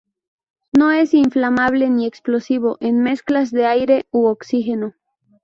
No 0.75 0.89
es 0.89 1.13
inflamable 1.13 1.87
ni 1.91 2.07
explosivo 2.07 2.77
en 2.79 3.03
mezclas 3.03 3.51
de 3.51 3.67
aire 3.67 4.07
u 4.09 4.25
oxígeno. 4.25 4.95